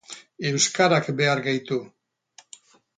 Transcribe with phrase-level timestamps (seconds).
[0.51, 1.81] Euskarak behar gaitu